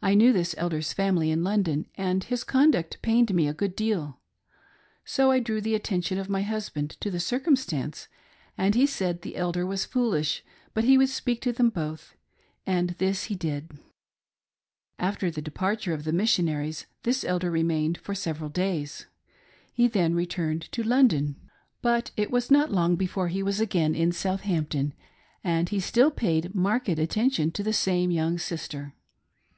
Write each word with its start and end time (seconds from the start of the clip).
I 0.00 0.14
knew 0.14 0.32
this 0.32 0.54
Elder's 0.56 0.92
family 0.92 1.30
in 1.32 1.42
London, 1.42 1.86
and 1.96 2.22
his 2.22 2.44
conduct 2.44 3.02
pained 3.02 3.34
me 3.34 3.48
a 3.48 3.52
good 3.52 3.74
deal. 3.74 4.20
So 5.04 5.32
I 5.32 5.40
drew 5.40 5.60
the 5.60 5.74
attention 5.74 6.18
of 6.18 6.28
my 6.30 6.42
hus 6.42 6.68
band 6.68 6.90
to 7.00 7.10
the 7.10 7.18
circumstance, 7.18 8.06
and 8.56 8.76
he 8.76 8.86
said 8.86 9.20
the 9.20 9.34
Elder 9.34 9.66
was 9.66 9.84
foolish 9.84 10.44
but 10.72 10.84
he 10.84 10.96
would 10.96 11.08
speak 11.08 11.42
to 11.42 11.52
them 11.52 11.68
both; 11.70 12.14
and 12.64 12.90
this 12.98 13.24
he 13.24 13.34
did. 13.34 13.76
After 15.00 15.32
the 15.32 15.42
departure 15.42 15.92
of 15.92 16.04
the 16.04 16.12
missionaries, 16.12 16.86
this 17.02 17.24
elder 17.24 17.50
remained 17.50 17.98
for 17.98 18.14
several 18.14 18.50
days. 18.50 19.06
He 19.72 19.88
then 19.88 20.14
returned 20.14 20.62
to 20.72 20.84
London, 20.84 21.34
but 21.82 22.12
it 22.16 22.30
was 22.30 22.52
not 22.52 22.68
PREPARING 22.68 22.68
THE 22.68 22.74
WAY 22.76 22.76
FOR 22.78 22.84
THE 22.84 22.84
NEW 22.84 22.86
DOCTRINE. 22.86 22.86
I05 22.86 22.88
long 22.88 22.96
before 22.96 23.28
he 23.28 23.42
was 23.42 23.60
again 23.60 23.94
in 24.00 24.12
Southampton, 24.12 24.94
and 25.42 25.68
he 25.70 25.80
still 25.80 26.12
paid 26.12 26.54
marked 26.54 26.88
attention 26.88 27.50
to 27.50 27.64
the 27.64 27.72
same 27.74 28.12
young 28.12 28.38
sister. 28.38 28.94